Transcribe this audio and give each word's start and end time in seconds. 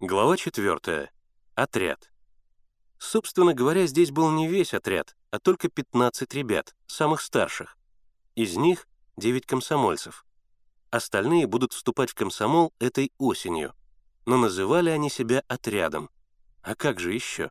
Глава 0.00 0.36
4. 0.36 1.10
Отряд. 1.56 2.12
Собственно 2.98 3.52
говоря, 3.52 3.84
здесь 3.88 4.12
был 4.12 4.30
не 4.30 4.46
весь 4.46 4.72
отряд, 4.72 5.16
а 5.32 5.40
только 5.40 5.68
15 5.68 6.34
ребят, 6.34 6.76
самых 6.86 7.20
старших. 7.20 7.76
Из 8.36 8.56
них 8.56 8.86
9 9.16 9.44
комсомольцев. 9.44 10.24
Остальные 10.90 11.48
будут 11.48 11.72
вступать 11.72 12.10
в 12.10 12.14
комсомол 12.14 12.72
этой 12.78 13.10
осенью, 13.18 13.74
но 14.24 14.36
называли 14.36 14.90
они 14.90 15.10
себя 15.10 15.42
отрядом. 15.48 16.10
А 16.62 16.76
как 16.76 17.00
же 17.00 17.12
еще? 17.12 17.50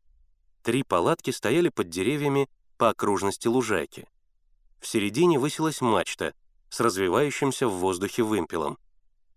Три 0.64 0.84
палатки 0.84 1.32
стояли 1.32 1.68
под 1.68 1.90
деревьями 1.90 2.50
по 2.78 2.88
окружности 2.88 3.50
лужайки. 3.50 4.08
В 4.80 4.88
середине 4.88 5.38
высилась 5.38 5.82
мачта 5.82 6.34
с 6.70 6.80
развивающимся 6.80 7.68
в 7.68 7.74
воздухе 7.74 8.24
вымпелом. 8.24 8.78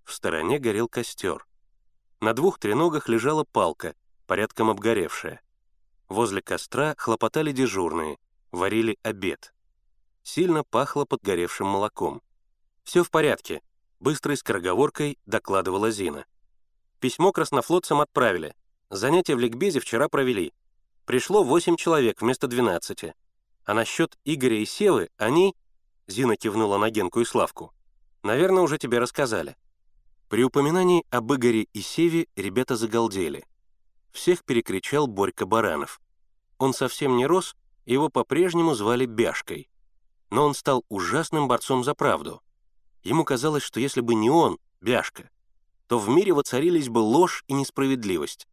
В 0.05 0.13
стороне 0.13 0.61
горел 0.61 0.87
костер. 0.87 1.45
На 2.21 2.35
двух 2.35 2.59
треногах 2.59 3.09
лежала 3.09 3.45
палка, 3.45 3.95
порядком 4.27 4.69
обгоревшая. 4.69 5.41
Возле 6.09 6.43
костра 6.43 6.95
хлопотали 6.99 7.51
дежурные, 7.51 8.19
варили 8.53 8.99
обед. 9.03 9.55
Сильно 10.23 10.63
пахло 10.63 11.07
подгоревшим 11.07 11.67
молоком. 11.67 12.21
«Все 12.85 13.03
в 13.03 13.11
порядке»,— 13.11 13.63
быстрой 14.01 14.37
скороговоркой 14.37 15.19
докладывала 15.25 15.91
Зина. 15.91 16.27
«Письмо 16.99 17.33
краснофлотцам 17.33 18.03
отправили. 18.03 18.55
Занятия 18.91 19.35
в 19.35 19.39
ликбезе 19.39 19.81
вчера 19.81 20.09
провели. 20.09 20.53
Пришло 21.07 21.43
8 21.43 21.77
человек 21.77 22.21
вместо 22.21 22.49
12. 22.49 23.15
А 23.65 23.75
насчет 23.75 24.19
Игоря 24.25 24.59
и 24.59 24.67
Севы 24.67 25.09
они...» 25.17 25.57
Зина 26.07 26.37
кивнула 26.37 26.77
на 26.77 26.91
Генку 26.91 27.21
и 27.21 27.25
Славку. 27.25 27.73
«Наверное, 28.23 28.63
уже 28.63 28.77
тебе 28.77 28.99
рассказали. 28.99 29.57
При 30.31 30.45
упоминании 30.45 31.05
об 31.11 31.33
Игоре 31.35 31.63
и 31.73 31.81
Севе 31.81 32.29
ребята 32.37 32.77
загалдели. 32.77 33.45
Всех 34.13 34.45
перекричал 34.45 35.09
Борька 35.09 35.45
Баранов. 35.45 36.01
Он 36.57 36.73
совсем 36.73 37.17
не 37.17 37.27
рос, 37.27 37.57
его 37.85 38.11
по-прежнему 38.11 38.75
звали 38.75 39.07
Бяшкой. 39.07 39.69
Но 40.31 40.47
он 40.47 40.55
стал 40.55 40.85
ужасным 40.89 41.49
борцом 41.49 41.83
за 41.83 41.97
правду. 41.97 42.43
Ему 43.03 43.25
казалось, 43.25 43.65
что 43.65 43.81
если 43.81 44.03
бы 44.03 44.15
не 44.15 44.31
он, 44.31 44.61
Бяшка, 44.81 45.29
то 45.89 45.99
в 45.99 46.09
мире 46.09 46.33
воцарились 46.33 46.89
бы 46.89 47.01
ложь 47.01 47.43
и 47.49 47.53
несправедливость. 47.53 48.47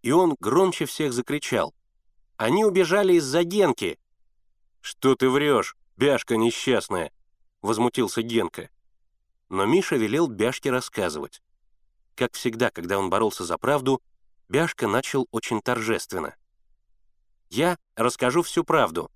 И 0.00 0.12
он 0.12 0.34
громче 0.40 0.86
всех 0.86 1.12
закричал. 1.12 1.74
«Они 2.38 2.64
убежали 2.64 3.12
из-за 3.14 3.44
Генки!» 3.44 3.98
«Что 4.80 5.14
ты 5.14 5.28
врешь, 5.28 5.76
Бяшка 5.98 6.38
несчастная!»— 6.38 7.12
возмутился 7.60 8.22
Генка 8.22 8.70
но 9.48 9.64
Миша 9.66 9.96
велел 9.96 10.26
Бяшке 10.26 10.70
рассказывать. 10.70 11.42
Как 12.14 12.34
всегда, 12.34 12.70
когда 12.70 12.98
он 12.98 13.10
боролся 13.10 13.44
за 13.44 13.58
правду, 13.58 14.02
Бяшка 14.48 14.88
начал 14.88 15.28
очень 15.30 15.60
торжественно. 15.60 16.34
«Я 17.50 17.78
расскажу 17.96 18.42
всю 18.42 18.64
правду. 18.64 19.10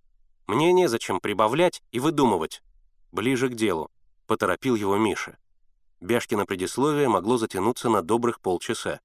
Мне 0.47 0.73
незачем 0.73 1.21
прибавлять 1.21 1.83
и 1.91 2.01
выдумывать. 2.01 2.63
Ближе 3.11 3.49
к 3.49 3.55
делу»,— 3.55 3.91
поторопил 4.27 4.75
его 4.75 4.97
Миша. 4.97 5.39
Бяшкино 6.01 6.47
предисловие 6.47 7.09
могло 7.09 7.39
затянуться 7.39 7.89
на 7.89 8.03
добрых 8.03 8.41
полчаса. 8.41 9.01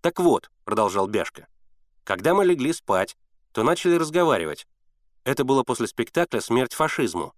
«Так 0.00 0.20
вот»,— 0.20 0.50
продолжал 0.64 1.06
Бяшка,— 1.06 1.46
«когда 2.04 2.34
мы 2.34 2.44
легли 2.44 2.72
спать, 2.72 3.16
то 3.52 3.62
начали 3.62 3.94
разговаривать. 3.94 4.66
Это 5.22 5.44
было 5.44 5.62
после 5.62 5.86
спектакля 5.86 6.40
«Смерть 6.40 6.74
фашизму». 6.74 7.34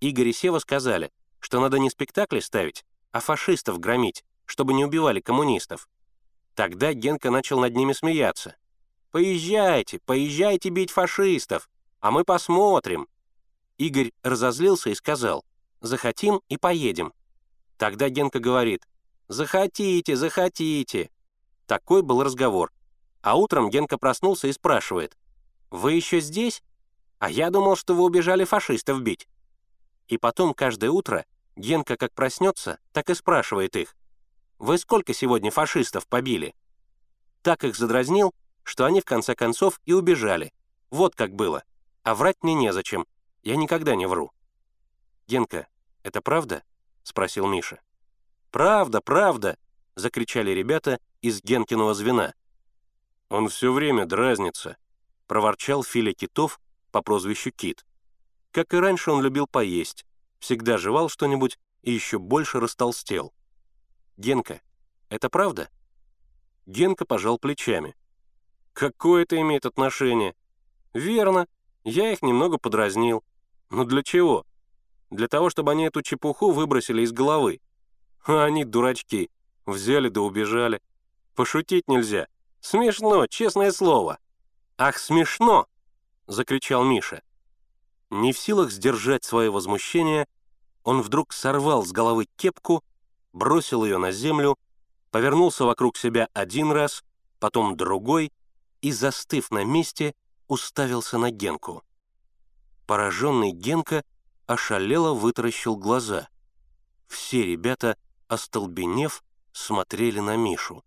Игорь 0.00 0.28
и 0.28 0.32
Сева 0.32 0.60
сказали, 0.60 1.10
что 1.40 1.60
надо 1.60 1.78
не 1.78 1.90
спектакли 1.90 2.40
ставить, 2.40 2.84
а 3.12 3.20
фашистов 3.20 3.78
громить, 3.78 4.24
чтобы 4.44 4.72
не 4.72 4.84
убивали 4.84 5.20
коммунистов. 5.20 5.88
Тогда 6.54 6.92
Генка 6.92 7.30
начал 7.30 7.60
над 7.60 7.74
ними 7.76 7.92
смеяться. 7.92 8.56
«Поезжайте, 9.10 10.00
поезжайте 10.04 10.68
бить 10.68 10.90
фашистов, 10.90 11.68
а 12.00 12.10
мы 12.10 12.24
посмотрим». 12.24 13.08
Игорь 13.78 14.12
разозлился 14.22 14.90
и 14.90 14.94
сказал, 14.94 15.44
«Захотим 15.80 16.40
и 16.48 16.56
поедем». 16.56 17.12
Тогда 17.76 18.08
Генка 18.08 18.40
говорит, 18.40 18.86
«Захотите, 19.28 20.16
захотите». 20.16 21.10
Такой 21.66 22.02
был 22.02 22.22
разговор. 22.22 22.72
А 23.22 23.36
утром 23.36 23.70
Генка 23.70 23.98
проснулся 23.98 24.48
и 24.48 24.52
спрашивает, 24.52 25.16
«Вы 25.70 25.92
еще 25.92 26.20
здесь? 26.20 26.62
А 27.18 27.30
я 27.30 27.50
думал, 27.50 27.76
что 27.76 27.94
вы 27.94 28.04
убежали 28.04 28.44
фашистов 28.44 29.00
бить». 29.02 29.28
И 30.08 30.16
потом 30.16 30.54
каждое 30.54 30.90
утро 30.90 31.24
Генка 31.56 31.96
как 31.96 32.12
проснется, 32.14 32.78
так 32.92 33.10
и 33.10 33.14
спрашивает 33.14 33.76
их. 33.76 33.96
«Вы 34.58 34.78
сколько 34.78 35.12
сегодня 35.14 35.50
фашистов 35.50 36.06
побили?» 36.06 36.54
Так 37.42 37.64
их 37.64 37.76
задразнил, 37.76 38.34
что 38.64 38.84
они 38.84 39.00
в 39.00 39.04
конце 39.04 39.34
концов 39.34 39.80
и 39.84 39.92
убежали. 39.92 40.52
Вот 40.90 41.14
как 41.14 41.34
было. 41.34 41.62
А 42.02 42.14
врать 42.14 42.42
мне 42.42 42.54
незачем. 42.54 43.06
Я 43.42 43.56
никогда 43.56 43.94
не 43.94 44.06
вру. 44.06 44.32
«Генка, 45.26 45.68
это 46.02 46.20
правда?»— 46.20 46.62
спросил 47.02 47.46
Миша. 47.46 47.80
«Правда, 48.50 49.00
правда!»— 49.00 49.58
закричали 49.94 50.50
ребята 50.50 51.00
из 51.20 51.42
Генкиного 51.42 51.94
звена. 51.94 52.34
«Он 53.28 53.48
все 53.48 53.72
время 53.72 54.06
дразнится»,— 54.06 54.76
проворчал 55.26 55.82
Филя 55.84 56.14
Китов 56.14 56.60
по 56.90 57.02
прозвищу 57.02 57.50
Кит. 57.52 57.84
Как 58.52 58.72
и 58.74 58.78
раньше, 58.78 59.10
он 59.10 59.22
любил 59.22 59.46
поесть, 59.46 60.06
всегда 60.38 60.78
жевал 60.78 61.08
что-нибудь 61.08 61.58
и 61.82 61.92
еще 61.92 62.18
больше 62.18 62.60
растолстел. 62.60 63.32
«Генка, 64.16 64.60
это 65.10 65.28
правда?» 65.28 65.70
Генка 66.66 67.04
пожал 67.04 67.38
плечами. 67.38 67.94
«Какое 68.72 69.22
это 69.22 69.40
имеет 69.40 69.66
отношение?» 69.66 70.34
«Верно, 70.94 71.46
я 71.84 72.12
их 72.12 72.22
немного 72.22 72.58
подразнил. 72.58 73.22
Но 73.70 73.84
для 73.84 74.02
чего? 74.02 74.46
Для 75.10 75.28
того, 75.28 75.50
чтобы 75.50 75.72
они 75.72 75.84
эту 75.84 76.02
чепуху 76.02 76.50
выбросили 76.50 77.02
из 77.02 77.12
головы. 77.12 77.60
А 78.26 78.44
они, 78.44 78.64
дурачки, 78.64 79.30
взяли 79.66 80.08
да 80.08 80.22
убежали. 80.22 80.80
Пошутить 81.34 81.88
нельзя. 81.88 82.26
Смешно, 82.60 83.26
честное 83.26 83.70
слово». 83.70 84.18
«Ах, 84.76 84.98
смешно!»— 84.98 85.66
закричал 86.26 86.84
Миша. 86.84 87.22
Не 88.10 88.32
в 88.32 88.38
силах 88.38 88.70
сдержать 88.70 89.24
свое 89.24 89.50
возмущение, 89.50 90.26
он 90.82 91.02
вдруг 91.02 91.32
сорвал 91.32 91.84
с 91.84 91.92
головы 91.92 92.26
кепку, 92.36 92.82
бросил 93.32 93.84
ее 93.84 93.98
на 93.98 94.12
землю, 94.12 94.56
повернулся 95.10 95.64
вокруг 95.64 95.96
себя 95.96 96.28
один 96.32 96.72
раз, 96.72 97.04
потом 97.38 97.76
другой 97.76 98.32
и, 98.80 98.92
застыв 98.92 99.50
на 99.50 99.64
месте, 99.64 100.14
уставился 100.46 101.18
на 101.18 101.30
Генку. 101.30 101.84
Пораженный 102.86 103.52
Генка 103.52 104.02
ошалело 104.46 105.12
вытаращил 105.12 105.76
глаза. 105.76 106.28
Все 107.06 107.44
ребята, 107.44 107.98
остолбенев, 108.28 109.22
смотрели 109.52 110.20
на 110.20 110.36
Мишу. 110.36 110.82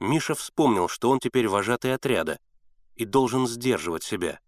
Миша 0.00 0.34
вспомнил, 0.34 0.88
что 0.88 1.10
он 1.10 1.20
теперь 1.20 1.48
вожатый 1.48 1.94
отряда 1.94 2.38
и 2.96 3.04
должен 3.04 3.46
сдерживать 3.46 4.02
себя. 4.02 4.40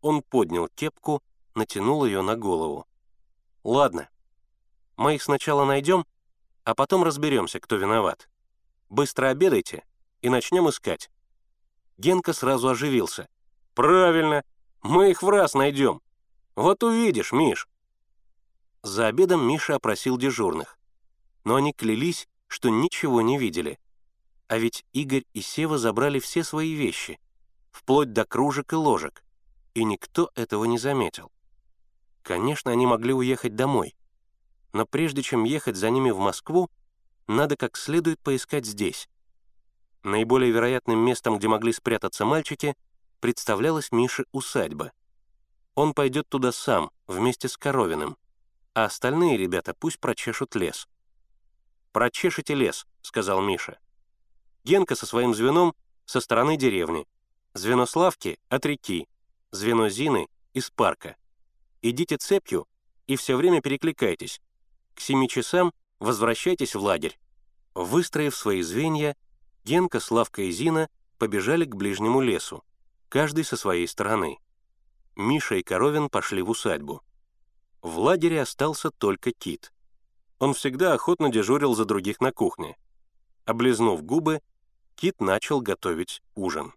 Он 0.00 0.22
поднял 0.22 0.68
кепку, 0.68 1.22
натянул 1.54 2.04
ее 2.04 2.22
на 2.22 2.36
голову. 2.36 2.86
«Ладно, 3.64 4.08
мы 4.96 5.16
их 5.16 5.22
сначала 5.22 5.64
найдем, 5.64 6.06
а 6.64 6.74
потом 6.74 7.04
разберемся, 7.04 7.60
кто 7.60 7.76
виноват. 7.76 8.28
Быстро 8.88 9.28
обедайте 9.28 9.84
и 10.22 10.30
начнем 10.30 10.68
искать». 10.68 11.10
Генка 11.98 12.32
сразу 12.32 12.68
оживился. 12.68 13.28
«Правильно, 13.74 14.42
мы 14.82 15.10
их 15.10 15.22
в 15.22 15.28
раз 15.28 15.54
найдем. 15.54 16.00
Вот 16.54 16.82
увидишь, 16.82 17.32
Миш». 17.32 17.68
За 18.82 19.06
обедом 19.06 19.46
Миша 19.46 19.74
опросил 19.74 20.16
дежурных. 20.16 20.78
Но 21.44 21.56
они 21.56 21.74
клялись, 21.74 22.26
что 22.46 22.70
ничего 22.70 23.20
не 23.20 23.36
видели. 23.36 23.78
А 24.48 24.56
ведь 24.56 24.86
Игорь 24.94 25.24
и 25.34 25.42
Сева 25.42 25.76
забрали 25.76 26.18
все 26.18 26.42
свои 26.42 26.72
вещи, 26.72 27.20
вплоть 27.70 28.14
до 28.14 28.24
кружек 28.24 28.72
и 28.72 28.76
ложек 28.76 29.22
и 29.74 29.84
никто 29.84 30.30
этого 30.34 30.64
не 30.64 30.78
заметил. 30.78 31.30
Конечно, 32.22 32.70
они 32.70 32.86
могли 32.86 33.12
уехать 33.12 33.54
домой, 33.56 33.94
но 34.72 34.86
прежде 34.86 35.22
чем 35.22 35.44
ехать 35.44 35.76
за 35.76 35.90
ними 35.90 36.10
в 36.10 36.18
Москву, 36.18 36.70
надо 37.26 37.56
как 37.56 37.76
следует 37.76 38.20
поискать 38.20 38.66
здесь. 38.66 39.08
Наиболее 40.02 40.50
вероятным 40.50 40.98
местом, 40.98 41.38
где 41.38 41.48
могли 41.48 41.72
спрятаться 41.72 42.24
мальчики, 42.24 42.74
представлялась 43.20 43.92
Мише 43.92 44.24
усадьба. 44.32 44.92
Он 45.74 45.94
пойдет 45.94 46.28
туда 46.28 46.52
сам, 46.52 46.90
вместе 47.06 47.48
с 47.48 47.56
Коровиным, 47.56 48.16
а 48.74 48.84
остальные 48.84 49.36
ребята 49.36 49.74
пусть 49.74 50.00
прочешут 50.00 50.54
лес. 50.54 50.88
«Прочешите 51.92 52.54
лес»,— 52.54 52.86
сказал 53.02 53.40
Миша. 53.40 53.78
Генка 54.64 54.94
со 54.94 55.06
своим 55.06 55.34
звеном 55.34 55.74
со 56.06 56.20
стороны 56.20 56.56
деревни, 56.56 57.06
звено 57.54 57.86
Славки— 57.86 58.38
от 58.48 58.66
реки, 58.66 59.08
звено 59.52 59.88
Зины 59.88 60.28
из 60.54 60.70
парка. 60.70 61.16
Идите 61.82 62.16
цепью 62.16 62.66
и 63.06 63.16
все 63.16 63.36
время 63.36 63.60
перекликайтесь. 63.60 64.40
К 64.94 65.00
семи 65.00 65.28
часам 65.28 65.72
возвращайтесь 65.98 66.74
в 66.74 66.80
лагерь. 66.80 67.18
Выстроив 67.74 68.36
свои 68.36 68.62
звенья, 68.62 69.16
Генка, 69.64 70.00
Славка 70.00 70.42
и 70.42 70.50
Зина 70.50 70.88
побежали 71.18 71.64
к 71.64 71.74
ближнему 71.74 72.20
лесу, 72.20 72.64
каждый 73.08 73.44
со 73.44 73.56
своей 73.56 73.86
стороны. 73.86 74.38
Миша 75.16 75.56
и 75.56 75.62
Коровин 75.62 76.08
пошли 76.08 76.42
в 76.42 76.50
усадьбу. 76.50 77.02
В 77.82 77.98
лагере 77.98 78.42
остался 78.42 78.90
только 78.90 79.32
Кит. 79.32 79.72
Он 80.38 80.54
всегда 80.54 80.94
охотно 80.94 81.30
дежурил 81.30 81.74
за 81.74 81.84
других 81.84 82.20
на 82.20 82.32
кухне. 82.32 82.76
Облизнув 83.44 84.02
губы, 84.02 84.40
Кит 84.94 85.20
начал 85.20 85.60
готовить 85.60 86.22
ужин. 86.34 86.72